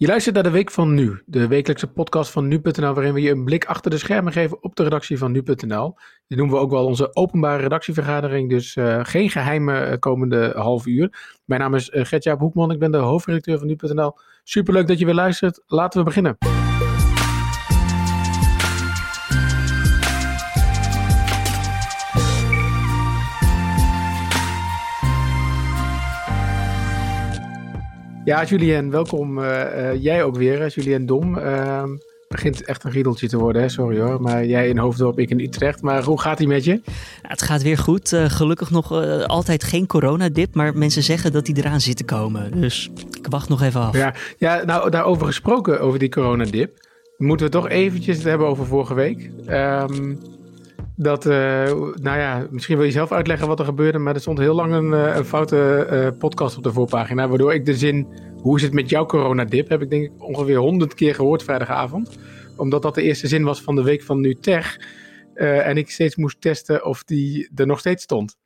[0.00, 3.30] Je luistert naar de Week van Nu, de wekelijkse podcast van Nu.nl, waarin we je
[3.30, 5.94] een blik achter de schermen geven op de redactie van Nu.nl.
[6.26, 11.38] Dit noemen we ook wel onze openbare redactievergadering, dus uh, geen geheime komende half uur.
[11.44, 14.18] Mijn naam is uh, Gertjaap Hoekman, ik ben de hoofdredacteur van Nu.nl.
[14.44, 15.62] Superleuk dat je weer luistert.
[15.66, 16.67] Laten we beginnen.
[28.28, 29.38] Ja, Julien, welkom.
[29.38, 31.38] Uh, uh, jij ook weer, Julien Dom.
[31.38, 31.82] Uh,
[32.28, 33.68] begint echt een riedeltje te worden, hè?
[33.68, 34.22] sorry hoor.
[34.22, 35.82] Maar jij in Hoofddorp, ik in Utrecht.
[35.82, 36.72] Maar hoe gaat die met je?
[36.72, 36.90] Ja,
[37.22, 38.12] het gaat weer goed.
[38.12, 38.92] Uh, gelukkig nog
[39.26, 42.60] altijd geen coronadip, maar mensen zeggen dat die eraan zit te komen.
[42.60, 43.96] Dus ik wacht nog even af.
[43.96, 46.86] Ja, ja nou daarover gesproken, over die coronadip.
[47.16, 49.30] Moeten we toch eventjes het hebben over vorige week.
[49.46, 50.18] Um,
[51.00, 51.34] dat, uh,
[51.94, 54.72] nou ja, misschien wil je zelf uitleggen wat er gebeurde, maar er stond heel lang
[54.72, 58.06] een, een foute uh, podcast op de voorpagina, waardoor ik de zin,
[58.42, 62.18] hoe is het met jouw coronadip, heb ik denk ik ongeveer honderd keer gehoord vrijdagavond.
[62.56, 64.80] Omdat dat de eerste zin was van de week van NuTech.
[65.34, 68.36] Uh, en ik steeds moest testen of die er nog steeds stond.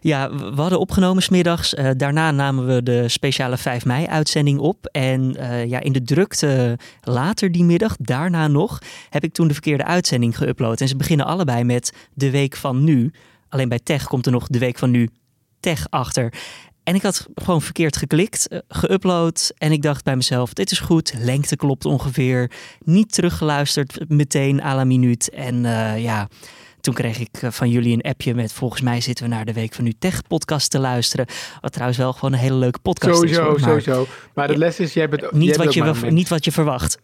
[0.00, 1.74] Ja, we hadden opgenomen smiddags.
[1.74, 4.86] Uh, daarna namen we de speciale 5 mei uitzending op.
[4.86, 8.78] En uh, ja, in de drukte later die middag, daarna nog,
[9.10, 10.80] heb ik toen de verkeerde uitzending geüpload.
[10.80, 13.12] En ze beginnen allebei met de week van nu.
[13.48, 15.08] Alleen bij Tech komt er nog de week van nu
[15.60, 16.34] Tech achter.
[16.82, 19.50] En ik had gewoon verkeerd geklikt, uh, geüpload.
[19.58, 21.14] En ik dacht bij mezelf, dit is goed.
[21.18, 22.50] Lengte klopt ongeveer.
[22.84, 25.30] Niet teruggeluisterd meteen à la minuut.
[25.30, 25.62] En
[26.00, 26.28] ja...
[26.80, 29.52] Toen kreeg ik eh, van jullie een appje met volgens mij zitten we naar de
[29.52, 31.26] Week van Nu Tech podcast te luisteren.
[31.60, 33.62] Wat trouwens wel gewoon een hele leuke podcast sowieso, is.
[33.62, 34.06] Sowieso, sowieso.
[34.34, 36.98] Maar de les is, jij bent niet, jij wat, je, niet wat je verwacht.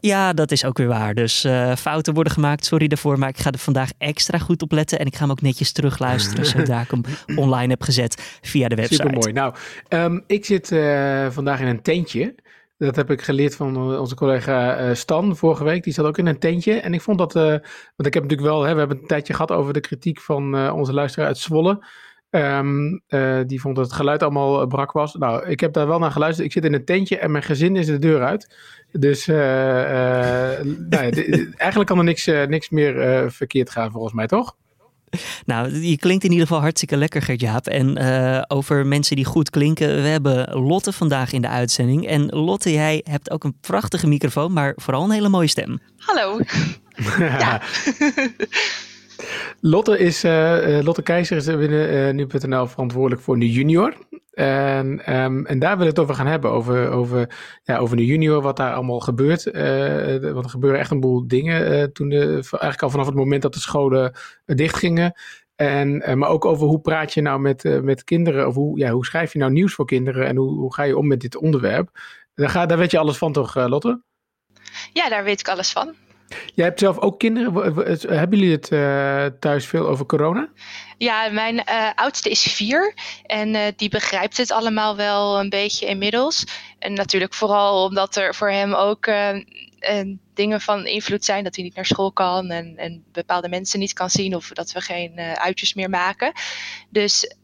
[0.00, 1.14] Ja, dat is ook weer waar.
[1.14, 2.64] Dus uh, fouten worden gemaakt.
[2.64, 4.98] Sorry daarvoor, maar ik ga er vandaag extra goed op letten.
[4.98, 7.02] En ik ga hem ook netjes terugluisteren zodra ik hem
[7.36, 9.02] online heb gezet via de website.
[9.02, 9.32] Supermooi.
[9.32, 9.54] Nou,
[9.88, 12.34] um, ik zit uh, vandaag in een tentje.
[12.78, 15.82] Dat heb ik geleerd van onze collega uh, Stan vorige week.
[15.84, 16.72] Die zat ook in een tentje.
[16.72, 19.32] En ik vond dat, uh, want ik heb natuurlijk wel, hè, we hebben een tijdje
[19.32, 21.84] gehad over de kritiek van onze luisteraar uit Zwolle.
[22.30, 23.02] Um,
[23.46, 25.14] die vond dat het geluid allemaal brak was.
[25.14, 26.46] Nou, ik heb daar wel naar geluisterd.
[26.46, 28.56] Ik zit in een tentje en mijn gezin is de deur uit.
[28.92, 29.38] Dus nou
[30.88, 31.10] ja,
[31.56, 34.56] eigenlijk kan er niks, niks meer verkeerd gaan volgens mij, toch?
[35.46, 37.66] Nou, je klinkt in ieder geval hartstikke lekker, Gert-Jaap.
[37.66, 42.06] En uh, over mensen die goed klinken, we hebben Lotte vandaag in de uitzending.
[42.06, 45.80] En Lotte, jij hebt ook een prachtige microfoon, maar vooral een hele mooie stem.
[45.98, 46.40] Hallo.
[47.18, 47.62] ja.
[49.60, 53.94] Lotte, is, uh, Lotte Keizer is binnen uh, nu.nl verantwoordelijk voor Nu Junior.
[54.32, 56.50] En, um, en daar wil ik het over gaan hebben.
[56.50, 59.46] Over, over, ja, over Nu Junior, wat daar allemaal gebeurt.
[59.46, 61.92] Uh, want er gebeuren echt een boel dingen.
[61.92, 64.12] toen de, eigenlijk al vanaf het moment dat de scholen
[64.44, 65.14] dicht gingen.
[65.56, 68.46] En, maar ook over hoe praat je nou met, met kinderen.
[68.46, 70.26] Of hoe, ja, hoe schrijf je nou nieuws voor kinderen.
[70.26, 71.88] En hoe, hoe ga je om met dit onderwerp.
[72.34, 74.02] Daar, ga, daar weet je alles van toch, Lotte?
[74.92, 75.94] Ja, daar weet ik alles van.
[76.54, 77.74] Jij hebt zelf ook kinderen.
[78.08, 80.48] Hebben jullie het uh, thuis veel over corona?
[80.98, 85.86] Ja, mijn uh, oudste is vier en uh, die begrijpt het allemaal wel een beetje
[85.86, 86.46] inmiddels.
[86.78, 89.10] En natuurlijk vooral omdat er voor hem ook
[90.34, 91.44] dingen van invloed zijn.
[91.44, 94.72] Dat hij niet naar school kan en, en bepaalde mensen niet kan zien of dat
[94.72, 96.32] we geen uitjes meer maken.
[96.90, 97.34] Dus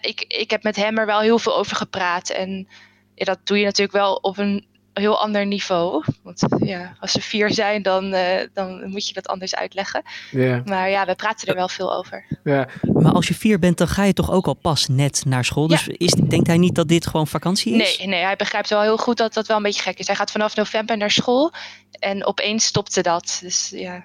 [0.00, 2.30] ik, ik heb met hem er wel heel veel over gepraat.
[2.30, 2.68] En
[3.14, 4.66] dat doe je natuurlijk wel op een
[5.00, 6.04] heel ander niveau.
[6.22, 10.02] Want ja, als er vier zijn, dan, uh, dan moet je dat anders uitleggen.
[10.30, 10.64] Yeah.
[10.64, 12.24] Maar ja, we praten er wel veel over.
[12.44, 12.68] Yeah.
[12.82, 15.66] Maar als je vier bent, dan ga je toch ook al pas net naar school.
[15.66, 15.94] Dus ja.
[15.96, 17.98] is, denkt hij niet dat dit gewoon vakantie is?
[17.98, 20.06] Nee, nee, hij begrijpt wel heel goed dat dat wel een beetje gek is.
[20.06, 21.52] Hij gaat vanaf november naar school
[21.90, 23.38] en opeens stopte dat.
[23.42, 24.04] Dus ja,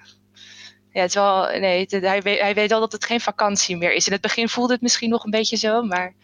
[0.92, 3.76] ja, het is wel, nee, het, hij, weet, hij weet al dat het geen vakantie
[3.76, 4.06] meer is.
[4.06, 6.14] In het begin voelde het misschien nog een beetje zo, maar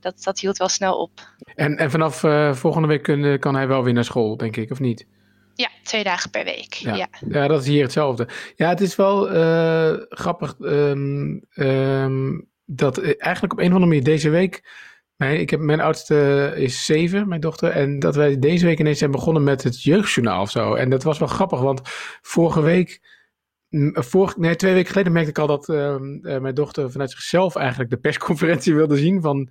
[0.00, 1.10] dat, dat hield wel snel op.
[1.54, 4.70] En, en vanaf uh, volgende week kun, kan hij wel weer naar school, denk ik,
[4.70, 5.06] of niet?
[5.54, 6.74] Ja, twee dagen per week.
[6.74, 7.08] Ja, ja.
[7.28, 8.28] ja dat is hier hetzelfde.
[8.56, 14.04] Ja, het is wel uh, grappig um, um, dat eigenlijk op een of andere manier
[14.04, 14.62] deze week.
[15.16, 17.70] Nee, ik heb, mijn oudste is zeven, mijn dochter.
[17.70, 20.74] En dat wij deze week ineens zijn begonnen met het jeugdjournaal of zo.
[20.74, 21.80] En dat was wel grappig, want
[22.22, 23.00] vorige week.
[23.92, 25.96] Vorig, nee, twee weken geleden merkte ik al dat uh,
[26.40, 29.50] mijn dochter vanuit zichzelf eigenlijk de persconferentie wilde zien van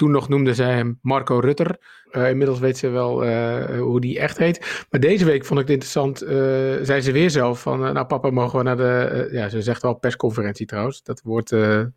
[0.00, 1.78] toen nog noemde zij hem Marco Rutter.
[2.12, 4.86] Uh, inmiddels weet ze wel uh, hoe die echt heet.
[4.90, 6.22] Maar deze week vond ik het interessant.
[6.22, 6.30] Uh,
[6.82, 9.28] zei ze weer zelf van, nou papa, mogen we naar de...
[9.32, 11.02] ja, ze zegt wel persconferentie trouwens.
[11.02, 11.48] Dat woord,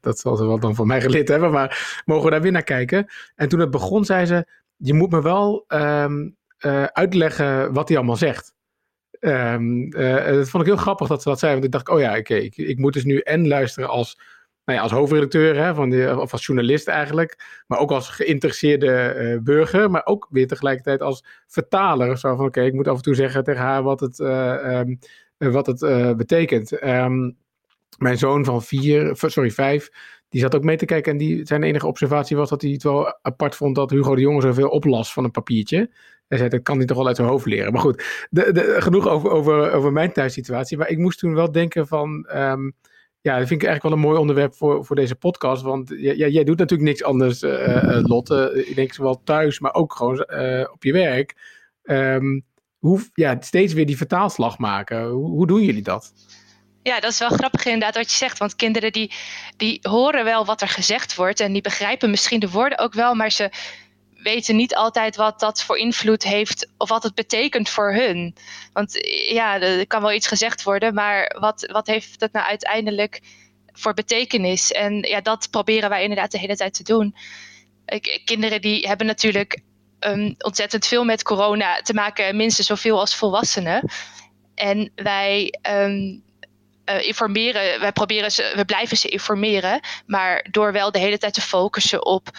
[0.01, 1.51] dat zal ze wel dan van mij geleerd hebben.
[1.51, 3.05] Maar mogen we daar weer naar kijken?
[3.35, 4.47] En toen het begon, zei ze,
[4.77, 6.37] je moet me wel um,
[6.91, 8.53] uitleggen wat hij allemaal zegt.
[9.19, 11.51] Um, dat vond ik heel grappig dat ze dat zei.
[11.53, 14.19] Want ik dacht, oh ja, oké, ik, ik moet dus nu en luisteren als
[14.65, 19.15] nou ja, als hoofdredacteur hè, van die, of als journalist eigenlijk, maar ook als geïnteresseerde
[19.17, 22.17] uh, burger, maar ook weer tegelijkertijd als vertaler.
[22.17, 24.99] Zo van oké, ik moet af en toe zeggen tegen haar wat het, uh, um,
[25.37, 25.79] wat het
[26.17, 26.83] betekent.
[26.83, 27.37] Um,
[27.97, 29.89] mijn zoon van vier, sorry, vijf,
[30.29, 31.11] die zat ook mee te kijken.
[31.11, 34.21] En die, zijn enige observatie was dat hij het wel apart vond dat Hugo de
[34.21, 35.91] Jonge zoveel oplas van een papiertje.
[36.27, 37.71] Hij zei, dat kan hij toch wel uit zijn hoofd leren.
[37.71, 40.77] Maar goed, de, genoeg over, over, over mijn thuissituatie.
[40.77, 42.29] Maar ik moest toen wel denken van...
[42.35, 42.75] Um,
[43.23, 45.61] ja, dat vind ik eigenlijk wel een mooi onderwerp voor, voor deze podcast.
[45.61, 48.63] Want jij doet natuurlijk niks anders, uh, Lotte.
[48.67, 50.19] Ik denk zowel thuis, maar ook gewoon
[50.71, 51.35] op je werk.
[51.83, 52.45] Um,
[52.77, 55.09] hoe, ja, steeds weer die vertaalslag maken.
[55.09, 56.13] Hoe, hoe doen jullie dat?
[56.81, 58.37] Ja, dat is wel grappig inderdaad wat je zegt.
[58.37, 59.11] Want kinderen die,
[59.57, 61.39] die horen wel wat er gezegd wordt.
[61.39, 63.15] En die begrijpen misschien de woorden ook wel.
[63.15, 63.49] Maar ze
[64.23, 66.69] weten niet altijd wat dat voor invloed heeft.
[66.77, 68.35] Of wat het betekent voor hun.
[68.73, 68.97] Want
[69.29, 70.93] ja, er kan wel iets gezegd worden.
[70.93, 73.21] Maar wat, wat heeft het nou uiteindelijk
[73.73, 74.71] voor betekenis?
[74.71, 77.15] En ja, dat proberen wij inderdaad de hele tijd te doen.
[78.25, 79.59] Kinderen die hebben natuurlijk
[79.99, 82.35] um, ontzettend veel met corona te maken.
[82.35, 83.89] Minstens zoveel als volwassenen.
[84.55, 85.53] En wij...
[85.69, 86.23] Um,
[86.85, 91.33] uh, informeren, wij proberen ze, we blijven ze informeren, maar door wel de hele tijd
[91.33, 92.29] te focussen op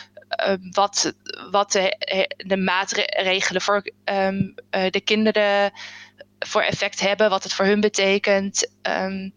[0.70, 1.14] wat,
[1.50, 1.96] wat de,
[2.36, 5.72] de, maatregelen voor um, uh, de kinderen
[6.38, 8.70] voor effect hebben, wat het voor hun betekent.
[8.82, 9.34] Um,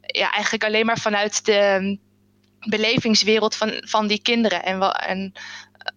[0.00, 1.98] ja, eigenlijk alleen maar vanuit de
[2.60, 4.62] belevingswereld van, van die kinderen.
[4.64, 5.32] En, en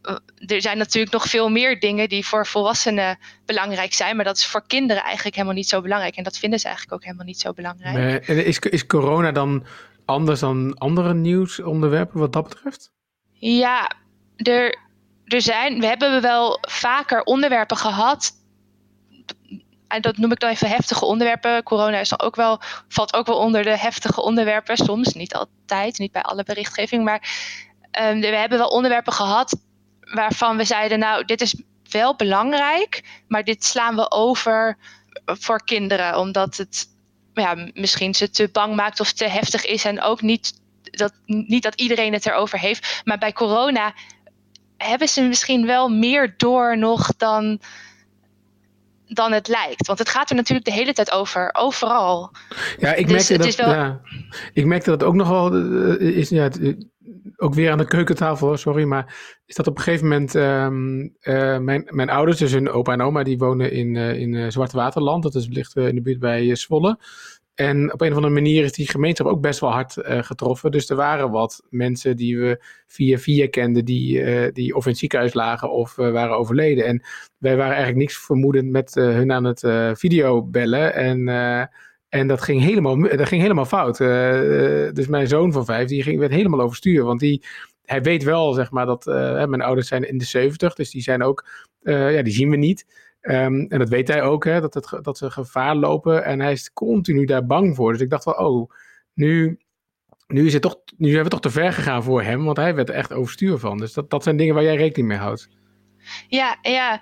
[0.02, 0.16] eh,
[0.46, 4.46] er zijn natuurlijk nog veel meer dingen die voor volwassenen belangrijk zijn, maar dat is
[4.46, 6.16] voor kinderen eigenlijk helemaal niet zo belangrijk.
[6.16, 8.28] En dat vinden ze eigenlijk ook helemaal niet zo belangrijk.
[8.28, 9.66] En is, is corona dan
[10.06, 12.92] anders dan andere nieuwsonderwerpen wat dat betreft?
[13.34, 13.92] Ja,
[14.36, 14.78] er,
[15.26, 18.32] er zijn, we hebben wel vaker onderwerpen gehad.
[19.88, 21.64] En dat noem ik dan even heftige onderwerpen.
[21.64, 24.78] Corona is dan ook wel, valt ook wel onder de heftige onderwerpen.
[24.78, 27.04] Soms, niet altijd, niet bij alle berichtgeving.
[27.04, 27.30] Maar
[28.02, 29.60] um, we hebben wel onderwerpen gehad
[30.00, 31.56] waarvan we zeiden, nou, dit is
[31.90, 34.78] wel belangrijk, maar dit slaan we over
[35.26, 36.88] voor kinderen, omdat het
[37.34, 41.64] ja, misschien ze te bang maakt of te heftig is en ook niet dat, niet
[41.64, 43.02] dat iedereen het erover heeft.
[43.04, 43.94] Maar bij corona
[44.78, 47.60] hebben ze misschien wel meer door nog dan,
[49.06, 49.88] dan het lijkt.
[49.88, 52.32] Want het gaat er natuurlijk de hele tijd over, overal.
[52.78, 53.76] Ja, ik dus merkte, dat, wel...
[53.76, 54.02] ja,
[54.54, 55.56] ik merkte dat ook nogal.
[55.56, 56.50] Uh, is, ja,
[57.38, 61.58] ook weer aan de keukentafel, sorry, maar is dat op een gegeven moment um, uh,
[61.58, 65.36] mijn, mijn ouders, dus hun opa en oma, die wonen in, uh, in Zwartwaterland, dat
[65.36, 67.00] is ligt in de buurt bij Zwolle.
[67.56, 70.72] En op een of andere manier is die gemeenschap ook best wel hard getroffen.
[70.72, 75.00] Dus er waren wat mensen die we via via kenden, die, die of in het
[75.00, 76.86] ziekenhuis lagen of waren overleden.
[76.86, 77.04] En
[77.38, 79.60] wij waren eigenlijk niks vermoedend met hun aan het
[80.00, 80.94] videobellen.
[80.94, 81.28] En
[82.10, 83.98] en dat ging helemaal, dat ging helemaal fout.
[84.96, 87.04] Dus mijn zoon van vijf, die ging, werd helemaal overstuur.
[87.04, 87.44] Want die,
[87.86, 91.24] hij weet wel, zeg maar, dat mijn ouders zijn in de 70, dus die zijn
[91.24, 91.48] ook,
[91.82, 92.86] ja, die zien we niet.
[93.28, 96.24] Um, en dat weet hij ook, hè, dat, het, dat ze gevaar lopen.
[96.24, 97.92] En hij is continu daar bang voor.
[97.92, 98.72] Dus ik dacht wel, oh,
[99.14, 99.60] nu,
[100.28, 102.76] nu, is het toch, nu zijn we toch te ver gegaan voor hem, want hij
[102.76, 103.78] werd er echt overstuur van.
[103.78, 105.50] Dus dat, dat zijn dingen waar jij rekening mee houdt.
[106.28, 107.00] Ja, ja.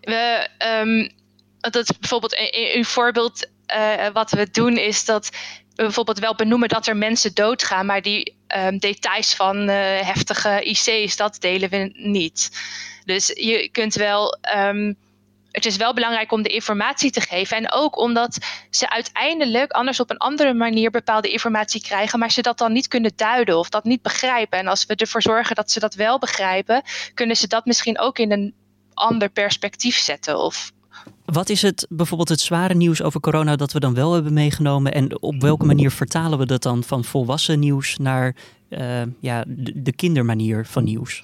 [0.00, 0.48] We,
[0.80, 1.10] um,
[1.58, 5.28] dat is bijvoorbeeld een voorbeeld uh, wat we doen is dat
[5.74, 10.62] we bijvoorbeeld wel benoemen dat er mensen doodgaan, maar die um, details van uh, heftige
[10.64, 12.50] IC's, dat delen we niet.
[13.04, 14.38] Dus je kunt wel.
[15.50, 17.56] Het is wel belangrijk om de informatie te geven.
[17.56, 18.38] En ook omdat
[18.70, 22.88] ze uiteindelijk anders op een andere manier bepaalde informatie krijgen, maar ze dat dan niet
[22.88, 24.58] kunnen duiden of dat niet begrijpen.
[24.58, 26.82] En als we ervoor zorgen dat ze dat wel begrijpen,
[27.14, 28.54] kunnen ze dat misschien ook in een
[28.94, 30.38] ander perspectief zetten.
[30.38, 30.72] Of
[31.24, 34.94] wat is het bijvoorbeeld het zware nieuws over corona dat we dan wel hebben meegenomen?
[34.94, 38.36] En op welke manier vertalen we dat dan van volwassen nieuws naar
[38.68, 41.22] uh, ja, de, kindermanier van nieuws?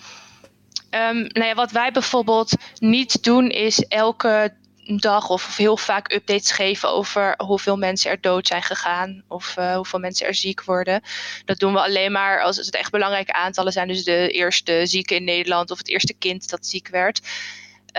[0.91, 4.55] Um, nou ja, wat wij bijvoorbeeld niet doen is elke
[4.87, 9.75] dag of heel vaak updates geven over hoeveel mensen er dood zijn gegaan of uh,
[9.75, 11.03] hoeveel mensen er ziek worden.
[11.45, 13.89] Dat doen we alleen maar als het echt belangrijke aantallen zijn.
[13.89, 17.21] Dus de eerste zieke in Nederland of het eerste kind dat ziek werd.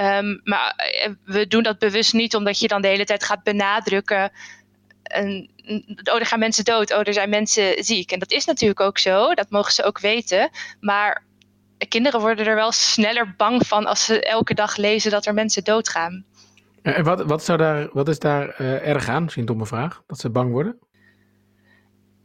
[0.02, 3.44] Um, maar eh, we doen dat bewust niet omdat je dan de hele tijd gaat
[3.44, 4.32] benadrukken.
[5.04, 5.50] En,
[6.04, 6.94] oh, er gaan mensen dood.
[6.94, 8.12] Oh, er zijn mensen ziek.
[8.12, 9.34] En dat is natuurlijk ook zo.
[9.34, 10.50] Dat mogen ze ook weten.
[10.80, 11.24] Maar
[11.88, 15.64] kinderen worden er wel sneller bang van als ze elke dag lezen dat er mensen
[15.64, 16.26] doodgaan.
[16.82, 19.22] En wat, wat, zou daar, wat is daar uh, erg aan?
[19.22, 20.04] Misschien een domme vraag.
[20.08, 20.80] Dat ze bang worden?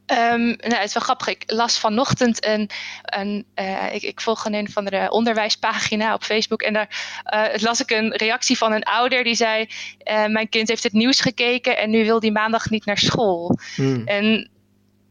[0.07, 1.29] Um, nou, het is wel grappig.
[1.29, 2.71] Ik las vanochtend een.
[3.03, 6.63] een uh, ik, ik, volg een, van de onderwijspagina op Facebook.
[6.63, 6.89] En daar
[7.35, 9.67] uh, las ik een reactie van een ouder die zei:
[10.11, 13.59] uh, Mijn kind heeft het nieuws gekeken en nu wil die maandag niet naar school.
[13.75, 14.07] Hmm.
[14.07, 14.51] En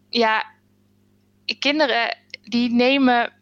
[0.10, 0.46] ja,
[1.60, 3.34] kinderen die nemen,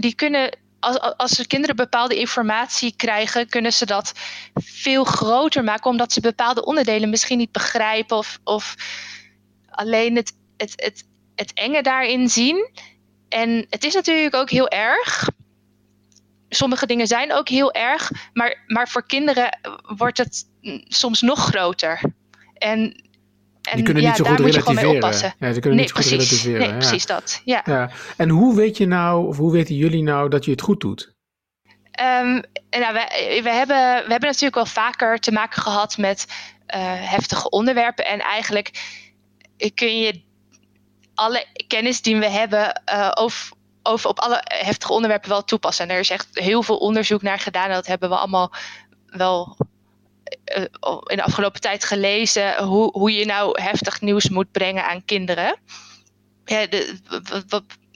[0.00, 4.12] die kunnen als, als de kinderen bepaalde informatie krijgen, kunnen ze dat
[4.54, 8.74] veel groter maken, omdat ze bepaalde onderdelen misschien niet begrijpen of, of
[9.70, 11.04] alleen het, het, het,
[11.34, 12.70] het enge daarin zien.
[13.28, 15.28] En het is natuurlijk ook heel erg.
[16.48, 19.58] Sommige dingen zijn ook heel erg, maar, maar voor kinderen
[19.96, 20.44] wordt het
[20.84, 22.00] soms nog groter.
[22.54, 23.09] En
[23.70, 25.34] en die kunnen niet zo goed relativeren.
[25.38, 26.10] Ja, ze kunnen niet precies.
[26.10, 26.60] goed relativeren.
[26.60, 27.40] Nee, precies dat.
[27.44, 27.62] Ja.
[27.64, 27.90] ja.
[28.16, 31.14] En hoe weet je nou, of hoe weten jullie nou dat je het goed doet?
[32.00, 36.80] Um, nou, we, we, hebben, we hebben natuurlijk wel vaker te maken gehad met uh,
[37.10, 38.06] heftige onderwerpen.
[38.06, 38.70] En eigenlijk
[39.74, 40.22] kun je
[41.14, 45.88] alle kennis die we hebben uh, over, over op alle heftige onderwerpen wel toepassen.
[45.88, 47.68] En er is echt heel veel onderzoek naar gedaan.
[47.68, 48.52] En dat hebben we allemaal
[49.06, 49.56] wel
[51.06, 52.64] in de afgelopen tijd gelezen.
[52.64, 55.56] Hoe, hoe je nou heftig nieuws moet brengen aan kinderen.
[56.44, 56.98] Ja, de,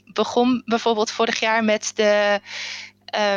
[0.05, 2.39] begon bijvoorbeeld vorig jaar met de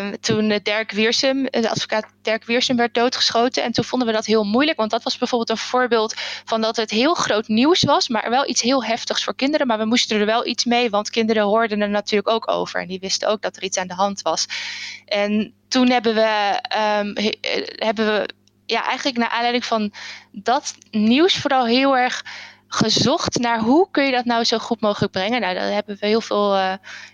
[0.01, 3.63] Um, toen Dirk Wiersum, de advocaat Dirk Wiersum, werd doodgeschoten.
[3.63, 6.15] En toen vonden we dat heel moeilijk, want dat was bijvoorbeeld een voorbeeld
[6.45, 9.67] van dat het heel groot nieuws was, maar wel iets heel heftigs voor kinderen.
[9.67, 12.81] Maar we moesten er wel iets mee, want kinderen hoorden er natuurlijk ook over.
[12.81, 14.47] En die wisten ook dat er iets aan de hand was.
[15.05, 16.61] En toen hebben we,
[16.99, 17.13] um,
[17.87, 18.29] hebben we
[18.69, 19.93] ja, eigenlijk naar aanleiding van
[20.33, 22.23] dat nieuws vooral heel erg
[22.69, 25.41] gezocht naar hoe kun je dat nou zo goed mogelijk brengen.
[25.41, 26.73] Nou, daar hebben we heel veel, uh,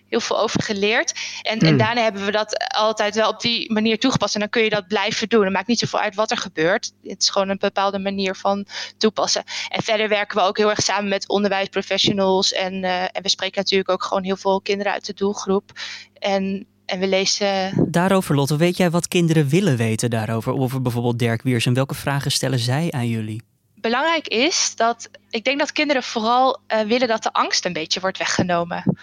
[0.09, 1.13] heel veel over geleerd.
[1.43, 1.77] En, en hmm.
[1.77, 4.35] daarna hebben we dat altijd wel op die manier toegepast.
[4.35, 5.45] En dan kun je dat blijven doen.
[5.45, 6.93] Het maakt niet zoveel uit wat er gebeurt.
[7.03, 8.67] Het is gewoon een bepaalde manier van
[8.99, 9.45] toepassen.
[9.69, 12.53] En verder werken we ook heel erg samen met onderwijsprofessionals.
[12.53, 15.71] En, uh, en we spreken natuurlijk ook gewoon heel veel kinderen uit de doelgroep.
[16.19, 17.87] En en we lezen.
[17.91, 20.53] Daarover, Lotte, weet jij wat kinderen willen weten daarover?
[20.53, 23.43] Over bijvoorbeeld Dirk Wiers en welke vragen stellen zij aan jullie?
[23.75, 28.01] Belangrijk is dat ik denk dat kinderen vooral uh, willen dat de angst een beetje
[28.01, 28.97] wordt weggenomen.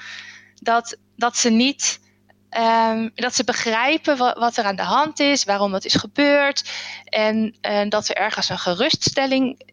[0.55, 2.00] Dat, dat ze niet.
[2.57, 6.69] Um, dat ze begrijpen wat, wat, er aan de hand is, waarom dat is gebeurd.
[7.05, 9.71] En, en dat er ergens een geruststelling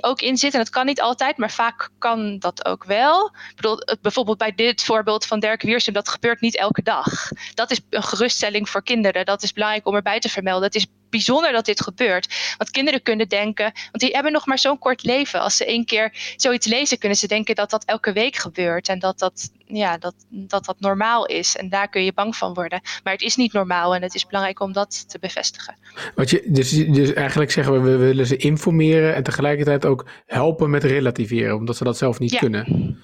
[0.00, 0.52] ook in zit.
[0.52, 3.26] En dat kan niet altijd, maar vaak kan dat ook wel.
[3.26, 7.28] Ik bedoel, bijvoorbeeld bij dit voorbeeld van Dirk Wiersum, dat gebeurt niet elke dag.
[7.54, 9.24] Dat is een geruststelling voor kinderen.
[9.24, 10.64] Dat is belangrijk om erbij te vermelden.
[10.64, 12.54] Het is bijzonder dat dit gebeurt.
[12.58, 15.40] Want kinderen kunnen denken, want die hebben nog maar zo'n kort leven.
[15.40, 18.88] Als ze één keer zoiets lezen, kunnen ze denken dat dat elke week gebeurt.
[18.88, 21.56] En dat dat, ja, dat, dat, dat normaal is.
[21.56, 22.80] En daar kun je bang van worden.
[23.02, 25.76] Maar het is niet normaal en het is belangrijk om dat te bevestigen.
[26.14, 30.70] Wat je, dus, dus eigenlijk zeggen we, we willen ze informeren en tegelijkertijd ook helpen
[30.70, 32.96] met relativeren, omdat ze dat zelf niet kunnen.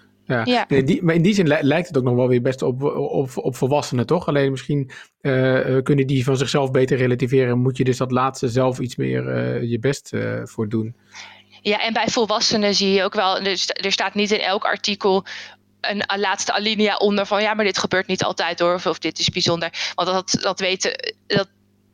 [0.45, 0.67] Ja.
[0.67, 3.57] die, maar in die zin lijkt het ook nog wel weer best op, op, op
[3.57, 4.29] volwassenen, toch?
[4.29, 4.91] Alleen misschien
[5.21, 7.59] uh, kunnen die van zichzelf beter relativeren.
[7.59, 10.97] Moet je dus dat laatste zelf iets meer uh, je best uh, voor doen.
[11.63, 15.25] Ja, en bij volwassenen zie je ook wel, er, er staat niet in elk artikel
[15.81, 19.19] een, laatste alinea onder van ja, maar dit gebeurt niet altijd hoor, of, of dit
[19.19, 19.93] is bijzonder.
[19.95, 21.49] Want dat, dat weten, dat,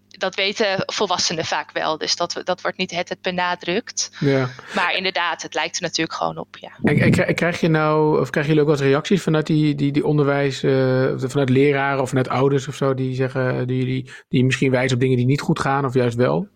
[0.08, 1.98] dat weten volwassenen vaak wel.
[1.98, 4.10] Dus dat, dat wordt niet het, het benadrukt.
[4.20, 4.48] Ja.
[4.74, 6.56] Maar inderdaad, het lijkt er natuurlijk gewoon op.
[6.60, 6.70] Ja.
[6.82, 10.06] En, en krijg je nou, of krijgen jullie ook wat reacties vanuit die, die, die
[10.06, 14.70] onderwijs, uh, vanuit leraren of vanuit ouders of zo, die zeggen, die, die, die misschien
[14.70, 16.48] wijzen op dingen die niet goed gaan of juist wel?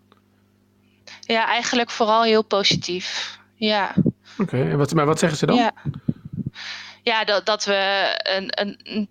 [1.20, 3.38] Ja, eigenlijk vooral heel positief.
[3.54, 3.94] Ja.
[4.38, 5.56] Oké, en wat, maar wat zeggen ze dan?
[5.56, 5.72] Ja,
[7.02, 9.08] ja dat, dat we een, een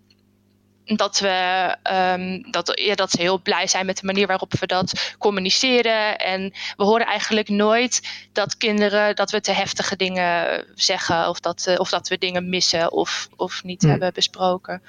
[0.98, 4.68] dat, we, um, dat, ja, dat ze heel blij zijn met de manier waarop we
[4.68, 6.18] dat communiceren.
[6.18, 11.66] En we horen eigenlijk nooit dat kinderen dat we te heftige dingen zeggen of dat,
[11.70, 13.90] uh, of dat we dingen missen of, of niet hmm.
[13.90, 14.82] hebben besproken.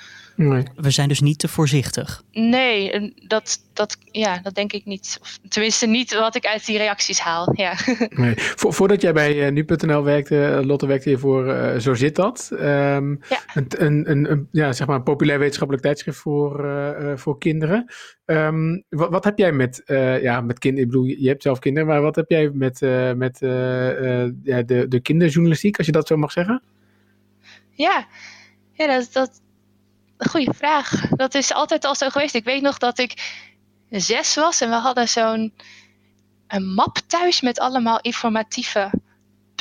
[0.48, 0.62] Nee.
[0.76, 2.22] We zijn dus niet te voorzichtig.
[2.32, 5.18] Nee, dat, dat, ja, dat denk ik niet.
[5.20, 7.52] Of, tenminste, niet wat ik uit die reacties haal.
[7.52, 7.74] Ja.
[8.10, 8.34] Nee.
[8.36, 12.48] voordat jij bij uh, nu.nl werkte, Lotte werkte je voor uh, Zo Zit Dat.
[12.52, 13.40] Um, ja.
[13.54, 17.92] Een, een, een, een, ja, zeg maar een populair wetenschappelijk tijdschrift voor, uh, voor kinderen.
[18.26, 19.82] Um, wat, wat, heb jij met,
[20.22, 20.86] ja, met kinderen?
[20.86, 22.80] Ik bedoel, je hebt zelf kinderen, maar wat heb jij met,
[23.16, 23.38] met
[24.42, 26.62] ja, de, de kinderjournalistiek, als je dat zo mag zeggen?
[27.70, 28.06] Ja,
[28.72, 29.40] ja dat, dat,
[30.28, 31.08] goede vraag.
[31.08, 32.34] Dat is altijd al zo geweest.
[32.34, 33.40] Ik weet nog dat ik
[33.90, 35.52] zes was en we hadden zo'n
[36.48, 38.90] een map thuis met allemaal informatieve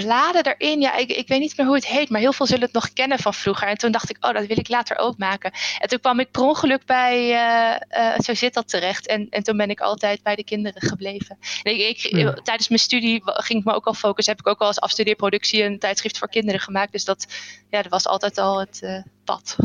[0.04, 0.82] bladen erin.
[0.82, 2.94] Ja, ik, ik weet niet meer hoe het heet, maar heel veel zullen het nog
[2.94, 3.68] kennen van vroeger.
[3.68, 5.52] En toen dacht ik, oh, dat wil ik later ook maken.
[5.80, 9.08] En toen kwam ik per ongeluk bij uh, uh, Zo zit dat terecht.
[9.08, 11.38] En, en toen ben ik altijd bij de kinderen gebleven.
[11.64, 14.36] ik, ik Tijdens mijn studie ging ik me ook al focussen.
[14.36, 16.92] Heb ik ook al als afstudeerproductie een tijdschrift voor kinderen gemaakt.
[16.92, 17.28] Dus dat,
[17.70, 19.56] ja, dat was altijd al het uh, pad.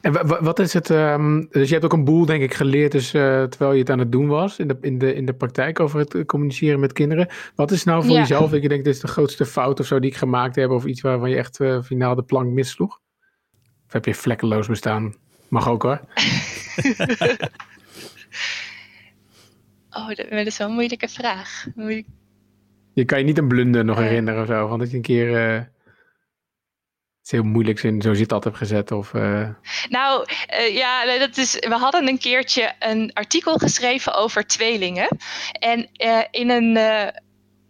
[0.00, 0.88] En wat is het?
[0.88, 3.90] Um, dus je hebt ook een boel, denk ik, geleerd dus, uh, terwijl je het
[3.90, 6.92] aan het doen was in de, in, de, in de praktijk over het communiceren met
[6.92, 7.28] kinderen.
[7.54, 10.10] Wat is nou voor jezelf, je denkt, dit is de grootste fout of zo die
[10.10, 13.00] ik gemaakt heb, of iets waarvan je echt uh, finaal de plank missloeg?
[13.86, 15.14] Of heb je vlekkeloos bestaan?
[15.48, 16.00] Mag ook hoor.
[19.90, 21.66] oh, dat, is wel een moeilijke vraag.
[21.74, 22.06] Moeilijk.
[22.92, 24.68] Je kan je niet een blunder nog herinneren of zo.
[24.68, 25.62] Van dat je een keer uh,
[27.30, 28.92] heel moeilijks in zo zit had hebt gezet.
[28.92, 29.48] Of, uh...
[29.88, 30.26] Nou,
[30.58, 35.08] uh, ja, dat is, we hadden een keertje een artikel geschreven over tweelingen.
[35.52, 35.88] En
[36.30, 36.76] in een,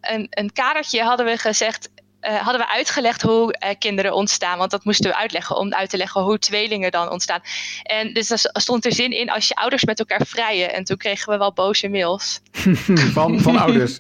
[0.01, 1.91] een, een kadertje hadden we gezegd
[2.23, 4.59] uh, hadden we uitgelegd hoe uh, kinderen ontstaan.
[4.59, 7.41] Want dat moesten we uitleggen om uit te leggen hoe tweelingen dan ontstaan.
[7.83, 10.75] En dus er stond er zin in als je ouders met elkaar vrijen.
[10.75, 12.41] En toen kregen we wel boze mails.
[13.13, 13.99] van, van ouders?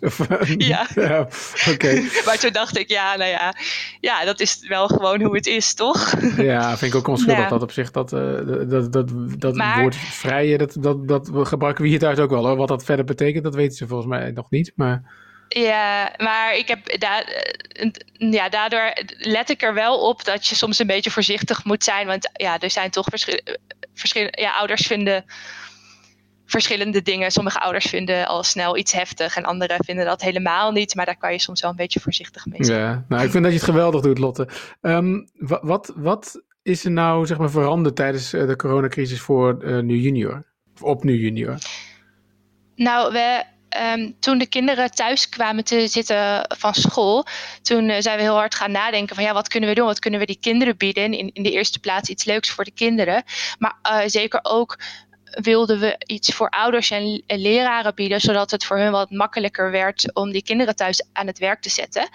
[0.56, 0.86] ja.
[0.94, 1.28] ja
[1.72, 2.02] Oké.
[2.24, 3.54] maar toen dacht ik, ja, nou ja,
[4.00, 6.14] ja, dat is wel gewoon hoe het is, toch?
[6.36, 8.20] ja, vind ik ook onschuldig dat op zich dat, uh,
[8.68, 12.46] dat, dat, dat maar, woord vrijen, dat, dat, dat gebruiken we hier thuis ook wel.
[12.46, 12.56] Hoor.
[12.56, 14.72] Wat dat verder betekent, dat weten ze volgens mij nog niet.
[14.74, 15.28] Maar...
[15.52, 17.25] Ja, maar ik heb da
[18.12, 22.07] ja, daardoor let ik er wel op dat je soms een beetje voorzichtig moet zijn.
[22.07, 23.07] Want ja, er zijn toch
[23.95, 24.40] verschillende.
[24.40, 25.25] Ja, ouders vinden
[26.47, 27.30] verschillende dingen.
[27.30, 30.95] Sommige ouders vinden al snel iets heftig en anderen vinden dat helemaal niet.
[30.95, 32.80] Maar daar kan je soms wel een beetje voorzichtig mee zijn.
[32.80, 34.49] Ja, nou, ik vind dat je het geweldig doet, Lotte.
[34.80, 35.28] Um,
[35.61, 39.99] wat, wat is er nou zeg maar, veranderd tijdens eh, de coronacrisis voor uh, Nu
[39.99, 40.45] Junior?
[40.75, 41.59] Of op Nu Junior?
[42.75, 43.45] Nou, we
[43.78, 47.26] Um, toen de kinderen thuis kwamen te zitten van school,
[47.62, 49.86] toen uh, zijn we heel hard gaan nadenken van ja, wat kunnen we doen?
[49.86, 51.12] Wat kunnen we die kinderen bieden?
[51.12, 53.22] In, in de eerste plaats iets leuks voor de kinderen,
[53.58, 54.78] maar uh, zeker ook
[55.30, 59.70] wilden we iets voor ouders en, en, leraren bieden, zodat het voor hun wat makkelijker
[59.70, 62.08] werd om die kinderen thuis aan het werk te zetten.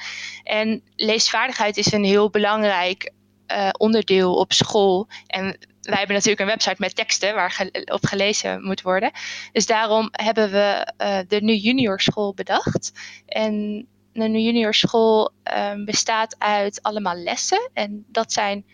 [0.43, 3.11] En leesvaardigheid is een heel belangrijk
[3.47, 5.07] uh, onderdeel op school.
[5.27, 9.11] En wij hebben natuurlijk een website met teksten waar op gelezen moet worden.
[9.51, 12.91] Dus daarom hebben we uh, de Nu Junior School bedacht.
[13.25, 17.69] En de Nu Junior School um, bestaat uit allemaal lessen.
[17.73, 18.65] En dat zijn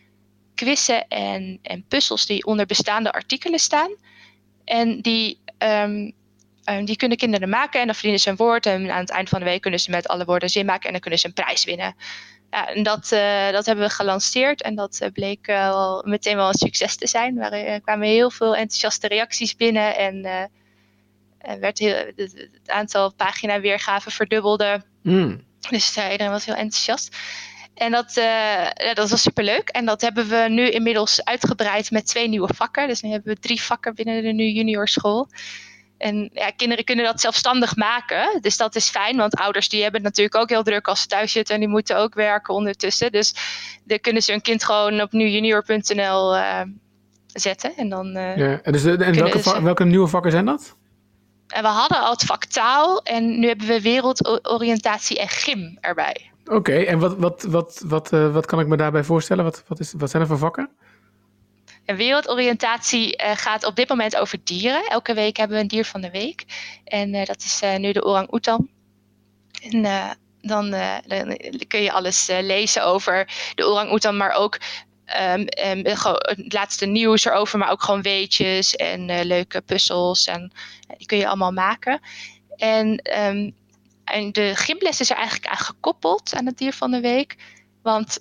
[0.56, 3.96] quizzen en, en puzzels die onder bestaande artikelen staan.
[4.66, 6.14] En die, um,
[6.70, 8.66] um, die kunnen kinderen maken en dan verdienen ze een woord.
[8.66, 10.92] En aan het eind van de week kunnen ze met alle woorden zin maken en
[10.92, 11.96] dan kunnen ze een prijs winnen
[12.52, 16.48] ja, en dat, uh, dat hebben we gelanceerd en dat uh, bleek uh, meteen wel
[16.48, 17.38] een succes te zijn.
[17.38, 20.50] Er kwamen heel veel enthousiaste reacties binnen en
[21.60, 24.84] werd heel, het, aantal pagina weergaven verdubbelde.
[25.04, 25.44] Mm.
[25.70, 27.18] Dus iedereen was heel enthousiast.
[27.74, 29.70] En dat, ja, dat was superleuk.
[29.70, 32.88] En dat hebben we nu inmiddels uitgebreid met twee nieuwe vakken.
[32.88, 35.28] Dus nu hebben we drie vakken binnen de nu junior school.
[36.02, 38.42] En ja, kinderen kunnen dat zelfstandig maken.
[38.42, 41.08] Dus dat is fijn, want ouders die hebben het natuurlijk ook heel druk als ze
[41.08, 41.56] thuis zitten.
[41.56, 43.12] En die moeten ook werken ondertussen.
[43.12, 43.36] Dus
[43.84, 46.68] dan kunnen ze hun kind gewoon op nujunior.nl uh, eh,
[47.28, 47.76] zetten.
[47.76, 50.76] En dan, uh, ja, en, dus, en welke, welke nieuwe vakken zijn dat?
[51.48, 56.32] En we hadden al het vak taal en nu hebben we wereldoriëntatie en gym erbij.
[56.46, 59.44] Oké, en wat, wat, wat, wat, uh, wat kan ik me daarbij voorstellen?
[59.44, 60.70] Wat, wat, is, wat zijn er voor vakken?
[61.92, 64.88] En wereldoriëntatie uh, gaat op dit moment over dieren.
[64.88, 66.46] Elke week hebben we een dier van de week.
[66.84, 68.70] En uh, dat is uh, nu de orang-oetan.
[69.62, 69.82] En
[70.42, 70.70] dan,
[71.08, 74.58] dan, kun je alles lezen over de orang-oetan, maar ook
[75.36, 80.26] um, um, het laatste nieuws erover, maar ook gewoon weetjes en leuke puzzels.
[80.26, 80.52] En
[80.98, 82.00] die kun je allemaal maken.
[82.56, 82.88] En,
[83.20, 83.56] um,
[84.06, 87.36] en de gymles is er eigenlijk aan gekoppeld aan het dier van de week.
[87.82, 88.20] Want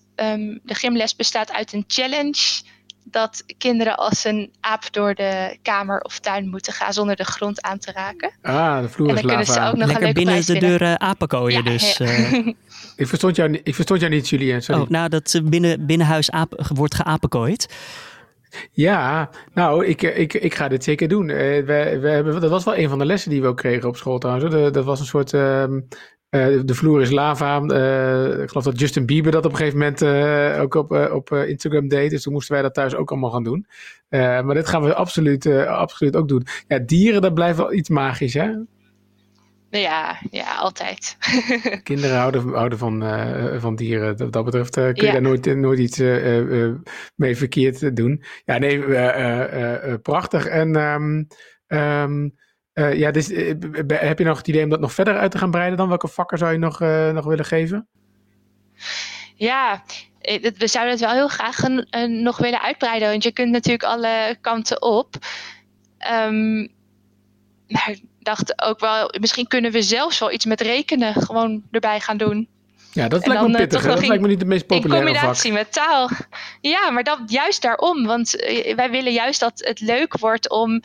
[0.63, 2.63] de gymles bestaat uit een challenge
[3.05, 7.63] dat kinderen als een aap door de kamer of tuin moeten gaan zonder de grond
[7.63, 8.33] aan te raken.
[8.43, 10.95] Ah, de vloer en dan kunnen ze ook nog Lekker een binnen de deur uh,
[10.95, 11.97] apenkooien ja, dus.
[11.97, 12.07] Ja.
[12.07, 12.47] Uh.
[12.97, 14.63] ik, verstond jou, ik verstond jou niet, Julien.
[14.63, 14.81] Sorry.
[14.81, 17.75] Oh, nou, dat binnen, binnenhuis aap, wordt geapenkooid.
[18.73, 21.29] Ja, nou, ik, ik, ik ga dit zeker doen.
[21.29, 23.89] Uh, we, we hebben, dat was wel een van de lessen die we ook kregen
[23.89, 24.55] op school trouwens.
[24.55, 25.65] De, dat was een soort uh,
[26.31, 27.61] uh, de vloer is lava.
[27.61, 31.33] Uh, ik geloof dat Justin Bieber dat op een gegeven moment uh, ook op, op
[31.33, 32.11] Instagram deed.
[32.11, 33.67] Dus toen moesten wij dat thuis ook allemaal gaan doen.
[34.09, 36.47] maar dit gaan we absoluut, absoluut ook doen.
[36.67, 38.51] Ja, dieren, dat blijft wel iets magisch, hè?
[39.71, 41.17] Ja, ja, altijd.
[41.83, 43.03] Kinderen houden, houden van,
[43.61, 44.17] van dieren.
[44.17, 45.99] Wat dat betreft kun je daar nooit, nooit iets
[47.15, 48.23] mee verkeerd doen.
[48.45, 50.47] Ja, nee, prachtig.
[50.47, 51.27] En um,
[51.67, 52.35] um,
[52.81, 53.55] uh, ja, dus, uh,
[53.89, 55.89] heb je nog het idee om dat nog verder uit te gaan breiden dan?
[55.89, 57.89] Welke vakken zou je nog, uh, nog willen geven?
[59.35, 59.83] Ja,
[60.57, 61.63] we zouden het wel heel graag
[62.09, 63.09] nog willen uitbreiden.
[63.11, 65.15] Want je kunt natuurlijk alle kanten op.
[66.13, 66.69] Um,
[67.69, 72.01] maar ik dacht ook wel, misschien kunnen we zelfs wel iets met rekenen gewoon erbij
[72.01, 72.49] gaan doen.
[72.93, 73.83] Ja, dat lijkt me pittig.
[73.83, 76.11] Dat lijkt me niet de meest populaire In combinatie met taal.
[76.61, 78.07] Ja, maar dat, juist daarom.
[78.07, 78.31] Want
[78.77, 80.83] wij willen juist dat het leuk wordt om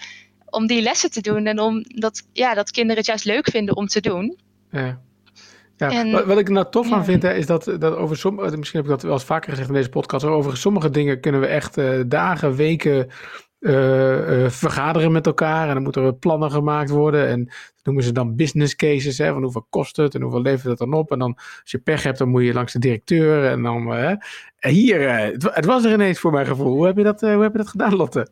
[0.55, 3.75] om die lessen te doen en om dat, ja, dat kinderen het juist leuk vinden
[3.75, 4.37] om te doen.
[4.71, 5.03] Ja.
[5.77, 6.95] Ja, En- wat, wat ik er nou tof ja.
[6.95, 9.49] aan vind, hè, is dat, dat over sommige, misschien heb ik dat wel eens vaker
[9.49, 13.07] gezegd in deze podcast, over sommige dingen kunnen we echt eh, dagen, weken
[13.59, 15.67] eh, eh, vergaderen met elkaar.
[15.67, 17.27] En dan moeten er plannen gemaakt worden.
[17.27, 20.69] En dat noemen ze dan business cases, hè, van hoeveel kost het en hoeveel levert
[20.69, 21.11] het dan op.
[21.11, 23.45] En dan, als je pech hebt, dan moet je langs de directeur.
[23.45, 24.09] En dan, eh,
[24.57, 26.73] en hier, eh, het, het was er ineens voor mijn gevoel.
[26.73, 28.27] Hoe heb je dat, eh, hoe heb je dat gedaan, Lotte?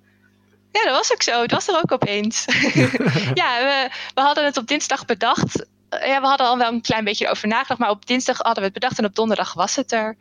[0.74, 1.42] Ja, dat was ook zo.
[1.42, 2.46] Het was er ook opeens.
[3.42, 5.66] ja, we, we hadden het op dinsdag bedacht.
[5.90, 8.56] Eh, Ja, we hadden al wel een klein beetje over nagedacht, maar op dinsdag hadden
[8.56, 10.16] we het bedacht en op donderdag was het er.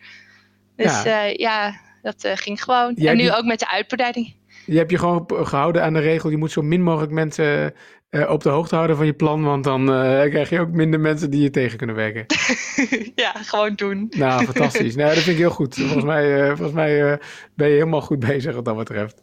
[0.76, 1.24] Dus Ja.
[1.24, 2.92] ja, ja dat eh, ging gewoon.
[2.96, 4.34] Jij en nu ook met de uitbreiding.
[4.66, 6.30] Je hebt je gewoon gehouden aan de regel.
[6.30, 7.74] Je moet zo min mogelijk mensen
[8.10, 9.42] eh, op de hoogte houden van je plan.
[9.42, 12.26] Want dan eh, krijg je ook minder mensen die je tegen kunnen werken.
[13.14, 14.06] ja, gewoon doen.
[14.10, 14.94] Nou, fantastisch.
[14.94, 15.74] nou, dat vind ik heel goed.
[15.80, 17.18] Volgens mij, eh, volgens mij eh,
[17.54, 19.22] ben je helemaal goed bezig wat dat betreft.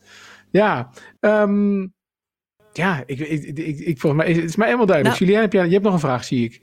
[0.51, 1.87] Ja, ehm,
[2.73, 5.19] ja ik, ik, ik, ik, volgens mij is het is mij helemaal duidelijk.
[5.19, 6.61] Nou- Julien, heb je, je hebt nog een vraag, zie ik.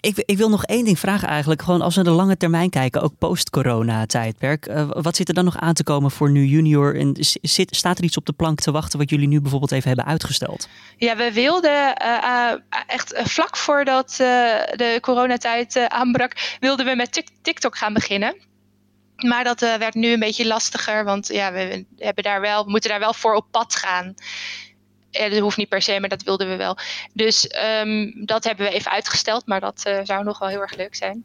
[0.00, 1.62] Ik, ik wil nog één ding vragen eigenlijk.
[1.62, 4.66] Gewoon als we de lange termijn kijken, ook post-corona-tijdperk.
[4.66, 6.96] Eh, wat zit er dan nog aan te komen voor nu junior?
[6.96, 9.88] En zit, staat er iets op de plank te wachten wat jullie nu bijvoorbeeld even
[9.88, 10.68] hebben uitgesteld?
[10.96, 14.18] Ja, we wilden eh, eh, echt vlak voordat eh,
[14.76, 18.36] de coronatijd eh, aanbrak, wilden we met Tik- TikTok gaan beginnen.
[19.16, 22.70] Maar dat eh, werd nu een beetje lastiger, want ja, we hebben daar wel, we
[22.70, 24.14] moeten daar wel voor op pad gaan.
[25.10, 26.76] Eh, dat hoeft niet per se, maar dat wilden we wel.
[27.12, 30.76] Dus ehm, dat hebben we even uitgesteld, maar dat eh, zou nog wel heel erg
[30.76, 31.24] leuk zijn.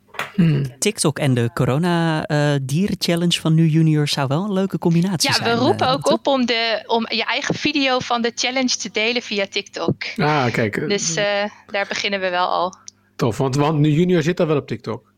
[0.79, 5.57] TikTok en de corona-dieren-challenge van nu junior zou wel een leuke combinatie Ja, zijn.
[5.57, 8.89] we roepen eh, ook op om, de, om je eigen video van de challenge te
[8.91, 9.95] delen via TikTok.
[10.17, 10.77] Ah, kijk.
[10.77, 12.75] eh, Dus eh, daar beginnen we wel al.
[13.15, 15.10] Tof, want, want nu junior zit al wel op TikTok.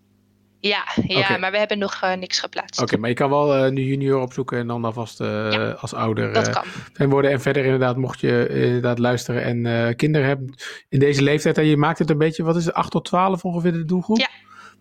[0.64, 1.38] Oké, Ja, ja Oké.
[1.38, 2.98] maar we hebben nog eh, niks geplaatst.
[2.98, 6.50] maar je kan wel eh, nu junior opzoeken en dan alvast eh, als ouder Dat
[6.50, 6.64] kan.
[6.94, 7.32] fan worden.
[7.32, 10.54] En verder inderdaad, mocht je inderdaad luisteren en kinderen hebben
[10.90, 11.58] in deze leeftijd.
[11.58, 14.18] En je maakt het een beetje, wat is het, 8 tot 12 ongeveer de doelgroep?
[14.18, 14.30] Ja.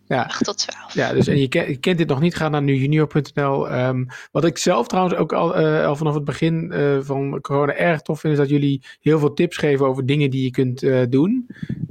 [0.07, 0.95] Ja, 8 tot 12.
[0.95, 3.68] Ja, dus en je, ken- je kent dit nog niet, ga naar nujunior.nl.
[3.71, 8.21] Ehm, wat ik zelf trouwens ook al, al vanaf het begin van corona erg tof
[8.21, 11.47] vind, is dat jullie heel veel tips geven over dingen die je kunt doen.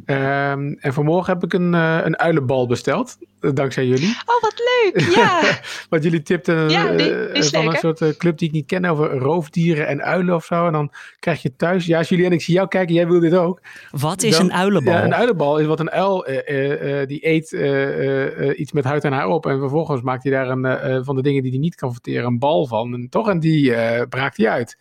[0.05, 3.17] Ehm, en vanmorgen heb ik een, een uilenbal besteld,
[3.53, 4.15] dankzij jullie.
[4.25, 5.01] Oh, wat leuk!
[5.15, 5.41] Ja,
[5.89, 8.65] Want jullie tipten Ja, eh, die van leuk, een soort eh, club die ik niet
[8.65, 10.65] ken over roofdieren en uilen of zo.
[10.65, 13.61] En dan krijg je thuis, ja Julien, ik zie jou kijken, jij wil dit ook.
[13.91, 14.93] Wat is Dan- een uilenbal?
[14.93, 18.83] Ja, een uilenbal is wat een uil eh, die eet eh, eh, eh, iets met
[18.83, 19.45] huid en haar op.
[19.45, 22.39] En vervolgens maakt hij daar een, van de dingen die hij niet kan verteren een
[22.39, 22.93] bal van.
[22.93, 24.77] En toch, en die eh, braakt hij uit.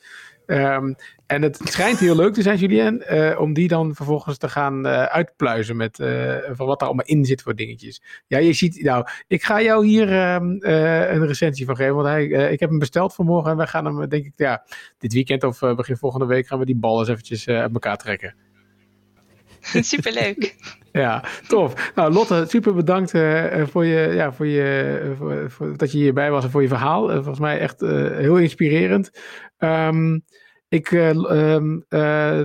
[0.50, 0.92] Ehm,
[1.26, 4.86] en het schijnt heel leuk te zijn, Julien, eh, om die dan vervolgens te gaan
[4.86, 8.02] eh, uitpluizen met eh, van wat er allemaal in zit voor dingetjes.
[8.26, 12.08] Ja, je ziet, nou, ik ga jou hier ehm, eh, een recensie van geven, want
[12.08, 14.64] hij, ik heb hem besteld vanmorgen en wij gaan hem, denk ik, ja,
[14.98, 18.34] dit weekend of begin volgende week gaan we die bal eens eventjes uit elkaar trekken.
[19.92, 20.54] superleuk.
[20.92, 21.92] Ja, tof.
[21.94, 25.98] Nou, Lotte, super bedankt eh, eh, voor je, ja, voor je, eh, voor, dat je
[25.98, 27.08] hierbij was en voor je verhaal.
[27.08, 29.10] Volgens mij echt heel inspirerend.
[29.58, 30.18] Ehm,
[30.68, 32.40] ik, eh, ehm, eh,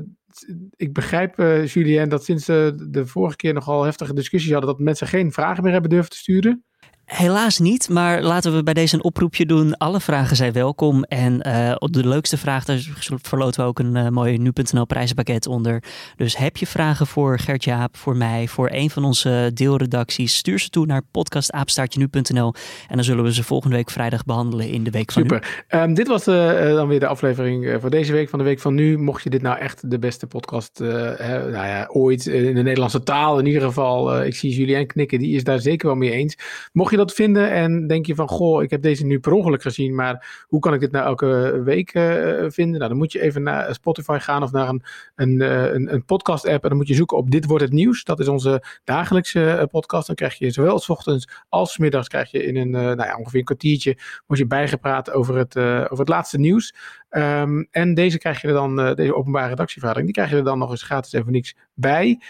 [0.76, 5.32] ik begrijp, Julien, dat sinds de vorige keer nogal heftige discussies hadden, dat mensen geen
[5.32, 6.64] vragen meer hebben durven te sturen.
[7.06, 9.78] Helaas niet, maar laten we bij deze een oproepje doen.
[9.78, 11.04] Alle vragen zijn welkom.
[11.04, 12.88] En eh, op de leukste vraag, daar
[13.22, 15.84] verloten we ook een eh, mooi nu.nl prijzenpakket onder.
[16.16, 20.70] Dus heb je vragen voor Gert-Jaap, voor mij, voor een van onze deelredacties, stuur ze
[20.70, 22.54] toe naar podcastaapstaartje.nu.nl.
[22.88, 25.30] En dan zullen we ze volgende week vrijdag behandelen in de week van nu.
[25.30, 25.66] Super.
[25.68, 28.74] Ehm, dit was eh, dan weer de aflevering voor deze week van de Week van
[28.74, 28.98] Nu.
[28.98, 33.04] Mocht je dit nou echt de beste podcast hè, nou ja, ooit in de Nederlandse
[33.04, 34.24] taal in ieder geval.
[34.24, 36.38] ik zie Julien knikken, die is daar zeker wel mee eens.
[36.72, 39.62] Mocht je dat vinden en denk je van, goh, ik heb deze nu per ongeluk
[39.62, 42.78] gezien, maar hoe kan ik dit nou elke week eh, vinden?
[42.78, 44.84] Nou, dan moet je even naar Spotify gaan of naar een,
[45.16, 47.74] een, eh, een, een podcast app en dan moet je zoeken op Dit Wordt Het
[47.74, 48.04] Nieuws.
[48.04, 50.08] Dat is onze dagelijkse eh, podcast.
[50.08, 53.04] Dan krijg je zowel 's ochtends als 's middags krijg je in een, eh, nou
[53.04, 56.76] ja, ongeveer een kwartiertje word je bijgepraat over het, eh, over het laatste nieuws.
[57.10, 60.52] Ehm, en deze krijg je er dan, eh, deze openbare redactievergadering, die krijg je er
[60.52, 62.22] dan nog eens gratis en voor niks bij.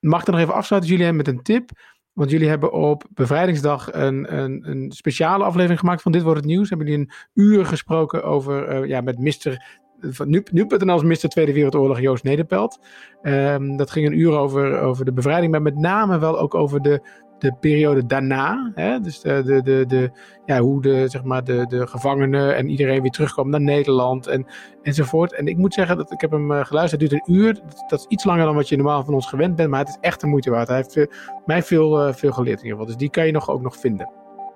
[0.00, 1.70] Mag ik er nog even afsluiten, Julien, met een tip?
[2.16, 6.48] Want jullie hebben op bevrijdingsdag een, een, een speciale aflevering gemaakt van Dit Wordt Het
[6.48, 6.68] Nieuws.
[6.68, 9.58] Hebben jullie een uur gesproken over, eh, ja, met.
[10.00, 11.28] Van nu, nu.nl als Mr.
[11.28, 12.78] Tweede Wereldoorlog Joost Nederpelt.
[13.22, 16.82] Ehm, dat ging een uur over, over de bevrijding, maar met name wel ook over
[16.82, 17.00] de,
[17.38, 18.72] de periode daarna.
[18.74, 19.00] Hè?
[19.00, 20.10] Dus de, de, de, de,
[20.44, 24.46] ja, hoe de, zeg maar de, de gevangenen en iedereen weer terugkwam naar Nederland en,
[24.82, 25.34] enzovoort.
[25.34, 27.00] En ik moet zeggen dat ik heb hem eh, geluisterd.
[27.00, 27.60] Het duurt een uur.
[27.88, 29.98] Dat, is iets langer dan wat je normaal van ons gewend bent, maar het is
[30.00, 30.68] echt de moeite waard.
[30.68, 31.06] Hij heeft eh,
[31.46, 32.86] mij veel, eh, veel geleerd in ieder geval.
[32.86, 34.10] Dus die kan je nog, ook nog vinden.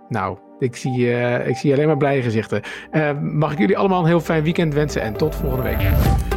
[0.09, 1.11] Nou, ik zie,
[1.45, 2.63] ik zie alleen maar blije gezichten.
[3.23, 6.30] Mag ik jullie allemaal een heel fijn weekend wensen en tot volgende week.